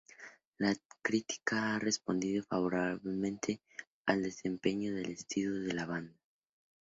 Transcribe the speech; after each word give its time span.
La 0.57 0.73
crítica 1.03 1.75
ha 1.75 1.77
respondido 1.77 2.41
favorablemente 2.41 3.61
al 4.07 4.23
desempeño 4.23 4.95
del 4.95 5.11
estilo 5.11 5.59
de 5.59 5.73
la 5.75 5.85
banda. 5.85 6.17